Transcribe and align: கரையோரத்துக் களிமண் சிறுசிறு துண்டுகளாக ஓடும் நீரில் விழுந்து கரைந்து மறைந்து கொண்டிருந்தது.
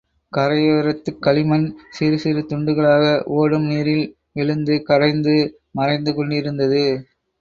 கரையோரத்துக் 0.31 1.19
களிமண் 1.19 1.67
சிறுசிறு 1.89 2.41
துண்டுகளாக 2.45 3.03
ஓடும் 3.35 3.67
நீரில் 3.67 4.03
விழுந்து 4.31 4.77
கரைந்து 4.83 5.35
மறைந்து 5.71 6.13
கொண்டிருந்தது. 6.13 6.83